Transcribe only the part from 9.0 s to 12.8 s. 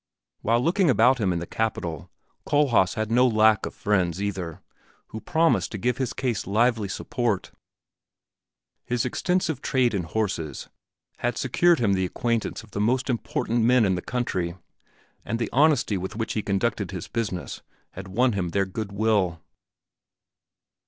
extensive trade in horses had secured him the acquaintance of